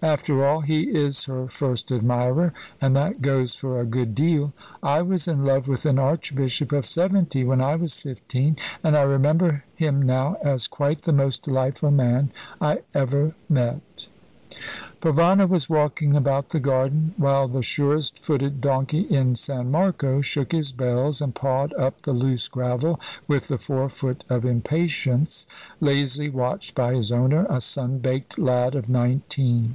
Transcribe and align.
After 0.00 0.46
all, 0.46 0.60
he 0.60 0.82
is 0.82 1.24
her 1.24 1.48
first 1.48 1.90
admirer, 1.90 2.52
and 2.80 2.94
that 2.94 3.20
goes 3.20 3.54
for 3.56 3.80
a 3.80 3.84
good 3.86 4.14
deal. 4.14 4.52
I 4.80 5.02
was 5.02 5.26
in 5.26 5.44
love 5.44 5.66
with 5.66 5.84
an 5.86 5.98
archbishop 5.98 6.70
of 6.70 6.86
seventy 6.86 7.42
when 7.42 7.60
I 7.60 7.74
was 7.74 7.96
fifteen; 7.96 8.58
and 8.84 8.96
I 8.96 9.02
remember 9.02 9.64
him 9.74 10.00
now 10.00 10.36
as 10.40 10.68
quite 10.68 11.02
the 11.02 11.12
most 11.12 11.42
delightful 11.42 11.90
man 11.90 12.30
I 12.60 12.82
ever 12.94 13.34
met." 13.48 14.06
Provana 15.00 15.48
was 15.48 15.68
walking 15.68 16.14
about 16.14 16.50
the 16.50 16.60
garden, 16.60 17.12
while 17.16 17.48
the 17.48 17.62
surest 17.62 18.20
footed 18.20 18.60
donkey 18.60 19.00
in 19.00 19.34
San 19.34 19.68
Marco 19.68 20.20
shook 20.20 20.52
his 20.52 20.70
bells 20.70 21.20
and 21.20 21.34
pawed 21.34 21.72
up 21.74 22.02
the 22.02 22.12
loose 22.12 22.46
gravel 22.46 23.00
with 23.26 23.48
the 23.48 23.58
forefoot 23.58 24.24
of 24.28 24.44
impatience, 24.46 25.44
lazily 25.80 26.28
watched 26.30 26.76
by 26.76 26.94
his 26.94 27.10
owner, 27.10 27.48
a 27.50 27.60
sun 27.60 27.98
baked 27.98 28.38
lad 28.38 28.76
of 28.76 28.88
nineteen. 28.88 29.74